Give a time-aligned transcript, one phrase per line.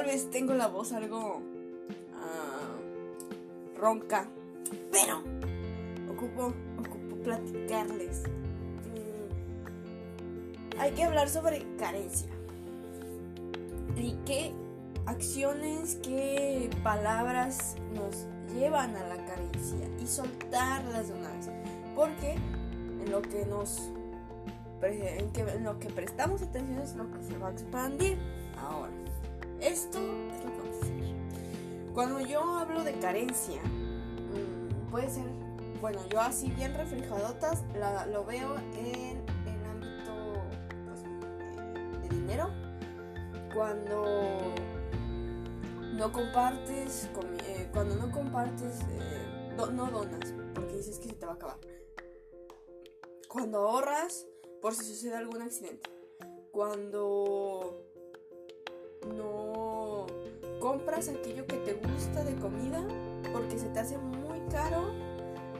[0.00, 1.42] Tal vez tengo la voz algo
[2.14, 2.74] ah,
[3.76, 4.30] ronca,
[4.90, 5.22] pero
[6.10, 8.22] ocupo, ocupo platicarles.
[8.94, 12.30] Mm, hay que hablar sobre carencia.
[13.94, 14.54] ¿Y qué
[15.04, 19.86] acciones, qué palabras nos llevan a la carencia?
[20.02, 21.50] Y soltarlas de una vez.
[21.94, 22.36] Porque
[23.04, 23.90] en lo que nos
[24.80, 28.16] en, lo que prestamos atención es lo que se va a expandir.
[29.60, 31.92] Esto es lo que vamos a hacer.
[31.92, 35.24] Cuando yo hablo de carencia, mm, puede ser,
[35.80, 37.62] bueno, yo así bien reflejadotas
[38.10, 40.42] lo veo en el ámbito
[40.86, 41.02] pues,
[42.02, 42.50] de dinero.
[43.54, 44.54] Cuando
[45.94, 47.10] no compartes,
[47.46, 51.58] eh, cuando no compartes, eh, no donas, porque dices que se te va a acabar.
[53.28, 54.26] Cuando ahorras
[54.60, 55.90] por si sucede algún accidente.
[56.52, 57.89] Cuando
[59.06, 60.06] no
[60.60, 62.82] compras aquello que te gusta de comida
[63.32, 64.90] porque se te hace muy caro,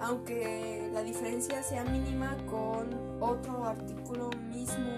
[0.00, 2.88] aunque la diferencia sea mínima con
[3.20, 4.90] otro artículo mismo,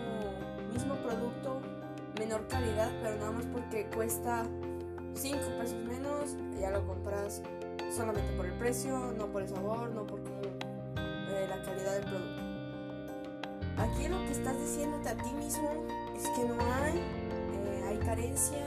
[0.73, 1.61] mismo producto,
[2.19, 4.45] menor calidad, pero nada más porque cuesta
[5.15, 7.43] 5 pesos menos, ya lo compras
[7.95, 12.51] solamente por el precio, no por el sabor, no por eh, la calidad del producto.
[13.79, 15.71] Aquí lo que estás diciéndote a ti mismo
[16.15, 17.03] es que no hay,
[18.11, 18.59] carencia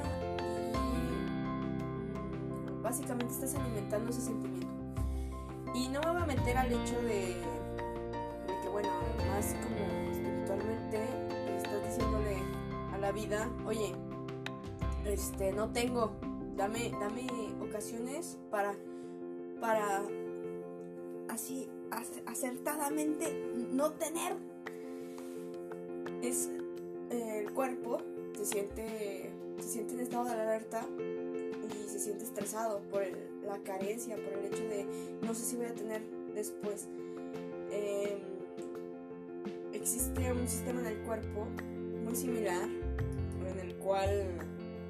[2.71, 4.67] y básicamente estás alimentando ese sentimiento.
[5.75, 7.35] Y no me voy a meter al hecho de,
[8.61, 8.87] que, bueno,
[9.27, 11.03] más como espiritualmente
[11.57, 12.37] estás diciéndole
[12.93, 13.93] a la vida, oye,
[15.03, 16.13] este, no tengo,
[16.55, 17.27] dame, dame
[17.61, 18.73] ocasiones para,
[19.59, 20.03] para
[21.27, 21.69] así
[22.27, 24.37] acertadamente no tener
[26.21, 26.49] es
[27.09, 33.03] el cuerpo se siente, se siente en estado de alerta y se siente estresado por
[33.45, 34.85] la carencia, por el hecho de
[35.21, 36.01] no sé si voy a tener
[36.33, 36.87] después.
[37.71, 38.19] Em,
[39.73, 41.47] existe un sistema en el cuerpo
[42.03, 42.67] muy similar
[43.47, 44.27] en el cual,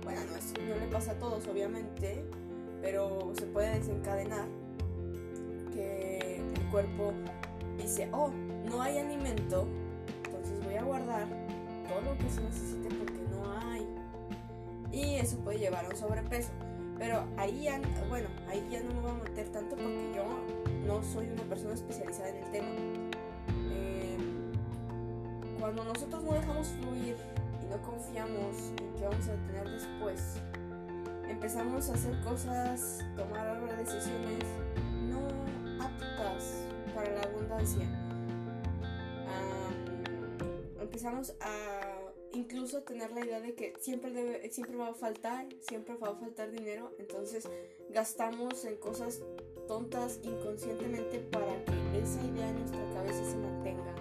[0.03, 2.23] bueno, no, no le pasa a todos obviamente,
[2.81, 4.47] pero se puede desencadenar
[5.71, 7.13] que el cuerpo
[7.77, 8.31] dice, oh,
[8.69, 9.67] no hay alimento
[10.63, 11.27] voy a guardar
[11.87, 13.02] todo lo que se necesite.
[14.93, 16.51] Y eso puede llevar a un sobrepeso.
[16.97, 20.23] Pero ahí ya, bueno, ahí ya no me voy a meter tanto porque yo
[20.85, 22.69] no soy una persona especializada en el tema.
[23.71, 24.17] Eh,
[25.59, 27.17] cuando nosotros no dejamos fluir
[27.61, 30.35] y no confiamos en qué vamos a tener después,
[31.27, 34.45] empezamos a hacer cosas, tomar decisiones
[35.09, 37.87] no aptas para la abundancia
[40.93, 41.92] empezamos a
[42.33, 46.15] incluso tener la idea de que siempre, debe, siempre va a faltar, siempre va a
[46.15, 47.47] faltar dinero, entonces
[47.89, 49.21] gastamos en cosas
[49.67, 53.95] tontas inconscientemente para que esa idea en nuestra cabeza se mantenga,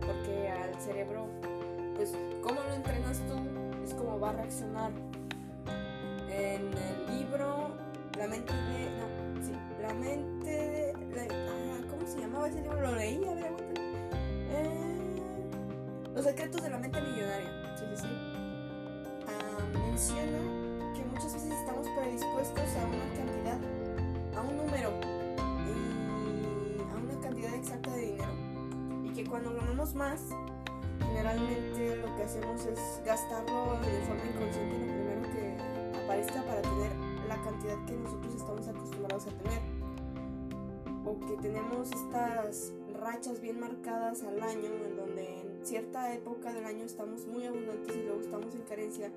[0.00, 1.26] porque al cerebro,
[1.94, 3.36] pues, ¿cómo lo entrenas tú?
[3.84, 4.92] Es como va a reaccionar.
[6.28, 7.70] En el libro,
[8.18, 8.90] la mente de...
[8.90, 11.28] No, sí, la mente de...
[11.30, 12.80] ah, ¿Cómo se llamaba ese libro?
[12.80, 13.52] Lo leí, a ver,
[16.14, 17.65] los secretos de la mente millonaria.
[19.28, 20.38] Ah, menciona
[20.94, 23.58] que muchas veces estamos predispuestos a una cantidad,
[24.36, 24.90] a un número
[25.66, 28.32] y a una cantidad exacta de dinero.
[29.04, 30.20] Y que cuando ganamos más,
[31.00, 36.92] generalmente lo que hacemos es gastarlo de forma inconsciente lo primero que aparezca para tener
[37.28, 39.62] la cantidad que nosotros estamos acostumbrados a tener.
[41.04, 44.70] O que tenemos estas rachas bien marcadas al año
[45.66, 49.10] cierta época del año estamos muy abundantes y luego estamos en carencia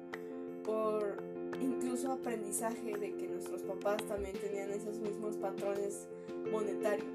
[0.65, 1.21] por
[1.61, 6.07] incluso aprendizaje de que nuestros papás también tenían esos mismos patrones
[6.51, 7.07] monetarios.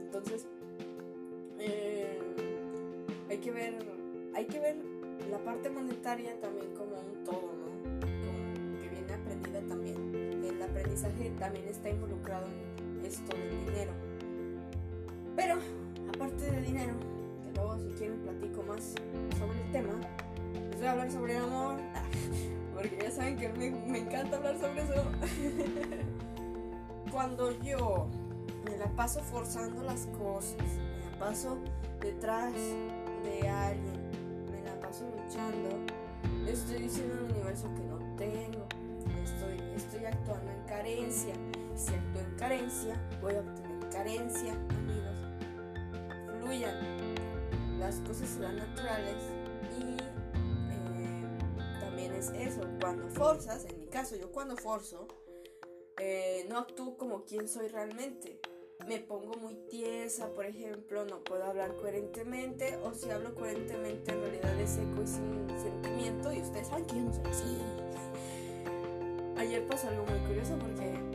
[0.00, 0.46] Entonces,
[1.58, 2.18] eh,
[3.28, 3.74] hay que ver,
[4.34, 4.76] hay que ver
[5.30, 8.80] la parte monetaria también como un todo, ¿no?
[8.80, 10.42] que viene aprendida también.
[10.42, 13.92] El aprendizaje también está involucrado en esto del dinero.
[15.36, 15.56] Pero,
[16.14, 17.17] aparte del dinero,
[17.78, 18.94] si quieren platico más
[19.38, 19.94] sobre el tema.
[20.70, 21.76] Les voy a hablar sobre el amor,
[22.74, 25.04] porque ya saben que me, encanta hablar sobre eso.
[27.12, 28.08] Cuando yo
[28.64, 31.58] me la paso forzando las cosas, me la paso
[32.00, 34.10] detrás de alguien,
[34.50, 35.70] me la paso luchando,
[36.46, 38.66] estoy diciendo al universo que no tengo,
[39.24, 41.34] estoy, estoy actuando en carencia.
[41.74, 45.16] Si actúo en carencia, voy a obtener carencia, amigos.
[46.40, 47.07] Fluyan
[47.78, 49.16] las cosas serán naturales
[49.78, 49.96] y
[50.72, 55.06] eh, también es eso, cuando forzas, en mi caso yo cuando forzo,
[55.98, 58.40] eh, no actúo como quien soy realmente.
[58.86, 64.20] Me pongo muy tiesa, por ejemplo, no puedo hablar coherentemente, o si hablo coherentemente en
[64.20, 67.58] realidad es seco y sin sentimiento, y ustedes saben que yo no soy así.
[69.36, 71.07] Ayer pasó algo muy curioso porque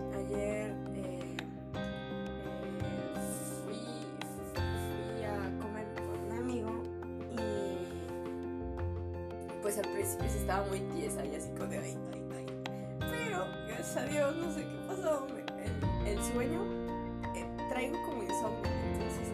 [17.83, 19.27] traigo como insomnio, entonces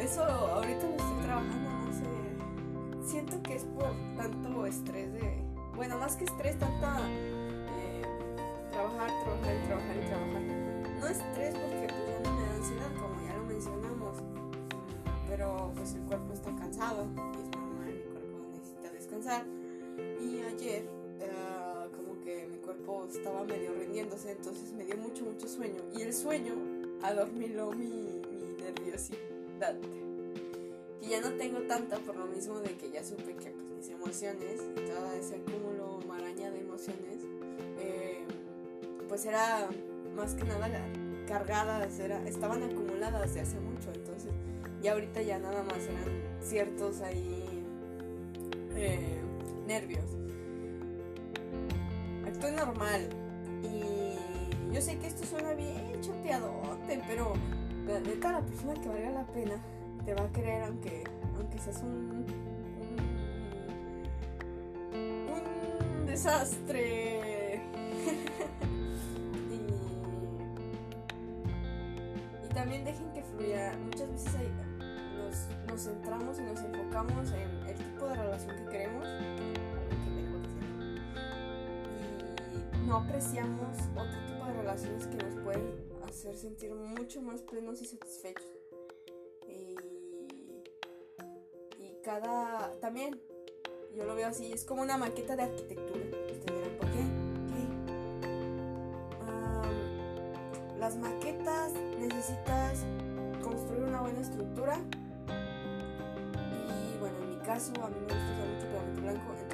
[0.00, 3.10] eso ahorita lo estoy trabajando, no sé.
[3.10, 5.42] Siento que es por tanto estrés de.
[5.74, 6.98] Bueno, más que estrés, tanta.
[7.08, 8.02] eh,
[8.70, 10.42] trabajar, trabajar y trabajar y trabajar.
[11.00, 14.18] No estrés porque pues ya no me da ansiedad, como ya lo mencionamos.
[15.28, 19.44] Pero pues el cuerpo está cansado y es normal, mi cuerpo necesita descansar.
[20.20, 20.88] Y ayer,
[21.20, 25.82] eh, como que mi cuerpo estaba medio rindiéndose, entonces me dio mucho, mucho sueño.
[25.94, 26.75] Y el sueño
[27.06, 28.22] adormiló mi,
[28.60, 29.76] nerviosidad.
[31.00, 33.88] Que ya no tengo tanta por lo mismo de que ya supe que pues, mis
[33.90, 37.22] emociones, y todo ese acúmulo maraña de emociones,
[37.78, 38.24] eh,
[39.08, 39.68] pues era
[40.16, 40.68] más que nada
[41.26, 44.32] cargadas, era, estaban acumuladas de hace mucho, entonces
[44.82, 47.44] ya ahorita ya nada más eran ciertos ahí
[48.76, 49.20] eh,
[49.66, 50.04] nervios.
[52.26, 53.08] Actué normal
[53.62, 53.95] y
[54.76, 57.32] yo sé que esto suena bien chapeadote, pero
[57.86, 59.54] la neta la persona que valga la pena
[60.04, 61.02] te va a querer aunque,
[61.34, 62.26] aunque seas un,
[64.92, 67.62] un, desastre.
[72.44, 73.74] y, también dejen que fluya.
[73.82, 74.34] Muchas veces
[75.16, 79.08] nos, nos centramos y nos enfocamos en el tipo de relación que queremos.
[82.52, 87.86] Y no apreciamos otro tipo relaciones que nos pueden hacer sentir mucho más plenos y
[87.86, 88.46] satisfechos.
[89.48, 89.76] Y,
[91.78, 92.72] y cada.
[92.80, 93.20] También,
[93.94, 96.04] yo lo veo así, es como una maqueta de arquitectura.
[96.30, 97.02] Ustedes dirán, ¿por qué?
[97.52, 97.62] ¿Qué?
[99.26, 102.84] Am, las maquetas necesitas
[103.42, 104.78] construir una buena estructura.
[106.48, 109.45] Y bueno, en mi caso, a mí me gusta usar mucho pegamento blanco,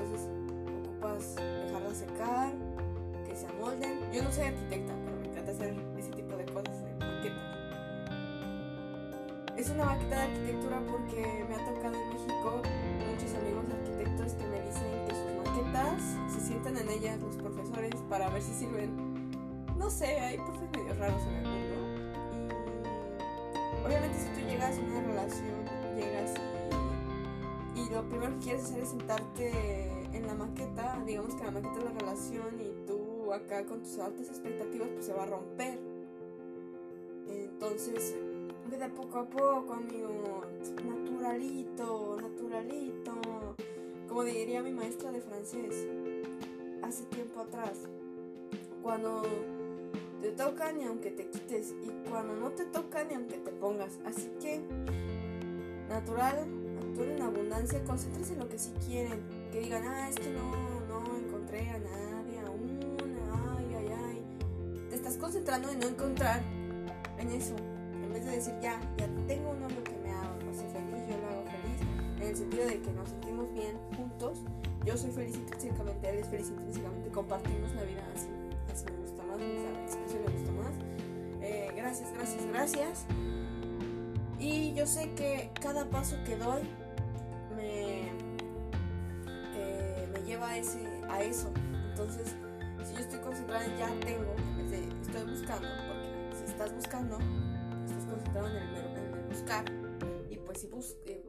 [4.13, 7.63] Yo no soy arquitecta, pero me encanta hacer ese tipo de cosas en maquetas.
[9.57, 12.61] Es una maqueta de arquitectura porque me ha tocado en México
[13.09, 17.95] muchos amigos arquitectos que me dicen que sus maquetas se sientan en ellas los profesores
[18.11, 18.91] para ver si sirven.
[19.79, 21.77] No sé, hay profes medio raros en el mundo.
[23.81, 25.65] Y obviamente si tú llegas a una relación,
[25.97, 26.35] llegas
[27.75, 31.51] y, y lo primero que quieres hacer es sentarte en la maqueta, digamos que la
[31.51, 32.92] maqueta es la relación y tú
[33.35, 35.79] acá con tus altas expectativas pues se va a romper.
[37.29, 38.15] Entonces,
[38.71, 40.43] ve de poco a poco, amigo,
[40.85, 43.13] naturalito, naturalito.
[44.09, 45.87] Como diría mi maestra de francés
[46.83, 47.79] hace tiempo atrás,
[48.83, 49.23] cuando
[50.21, 53.99] te toca ni aunque te quites y cuando no te toca ni aunque te pongas.
[54.05, 54.61] Así que,
[55.89, 56.47] natural,
[56.79, 59.23] actúen en abundancia, concéntrense en lo que sí quieren.
[59.51, 62.22] Que digan, ah, es que no, no encontré a nadie
[65.03, 66.41] estás concentrando en no encontrar
[67.19, 67.57] en eso.
[68.05, 71.27] En vez de decir, ya, ya tengo un novio que me hace feliz, yo lo
[71.27, 71.81] hago feliz.
[72.19, 74.39] En el sentido de que nos sentimos bien juntos.
[74.85, 77.11] Yo soy feliz intrínsecamente, él es feliz intrínsecamente.
[77.11, 78.29] Compartimos la vida así.
[78.73, 80.73] Así me gusta más, esa expresión me gusta más.
[81.41, 83.05] Eh, gracias, gracias, gracias.
[84.39, 86.63] Y yo sé que cada paso que doy
[87.57, 88.09] me,
[89.57, 90.79] eh, me lleva a, ese,
[91.09, 91.51] a eso.
[91.91, 92.37] Entonces,
[92.85, 94.22] si yo estoy concentrada en ya tengo,
[95.61, 97.19] porque si estás buscando,
[97.87, 99.65] estás concentrado en el, buscar,
[100.31, 101.25] y pues si bus, eh,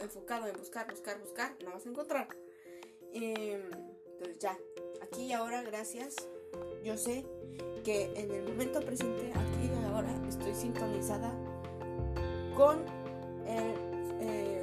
[0.00, 2.28] enfocado en buscar, buscar, buscar, no vas a encontrar.
[3.12, 3.62] Eh,
[4.12, 4.58] entonces ya,
[5.02, 6.16] aquí y ahora, gracias.
[6.82, 7.24] Yo sé
[7.84, 11.32] que en el momento presente, aquí y ahora, estoy sintonizada
[12.56, 12.78] con
[13.46, 14.60] eh,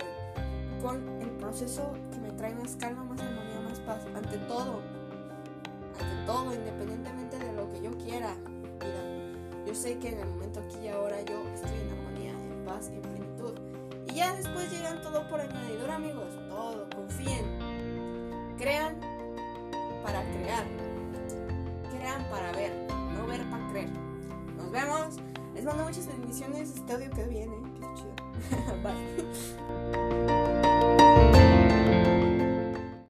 [0.86, 4.06] con el proceso que me trae más calma, más armonía, más paz.
[4.14, 4.82] Ante todo,
[6.00, 8.36] ante todo, independientemente de lo que yo quiera.
[9.66, 12.90] Yo sé que en el momento aquí y ahora yo estoy en armonía, en paz,
[12.90, 13.54] en plenitud.
[14.08, 16.34] Y ya después llegan todo por añadidura, amigos.
[16.50, 17.46] Todo, confíen.
[18.58, 18.96] Crean
[20.04, 20.66] para crear.
[21.98, 22.72] Crean para ver,
[23.14, 23.90] no ver para creer.
[24.56, 25.18] Nos vemos.
[25.56, 26.70] Les mando muchas bendiciones.
[26.76, 28.16] Este audio que viene, que es chido.
[28.84, 28.95] Bye.